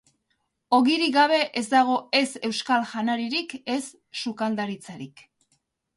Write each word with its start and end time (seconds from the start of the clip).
Ogirik 0.77 1.11
gabe 1.17 1.37
ez 1.61 1.63
dago 1.73 1.99
ez 2.21 2.29
euskal 2.49 2.89
janaririk 2.95 3.57
ez 3.75 3.81
sukaldaritzarik. 4.23 5.25